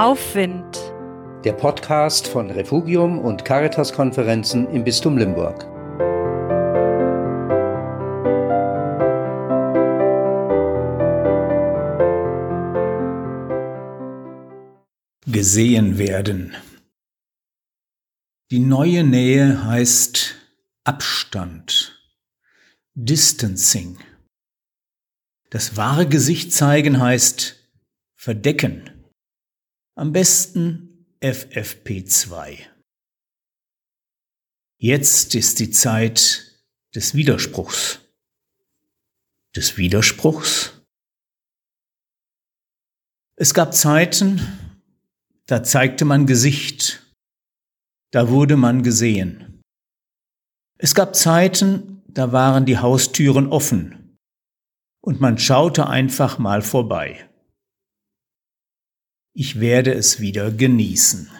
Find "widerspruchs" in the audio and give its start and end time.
37.14-38.00, 39.76-40.72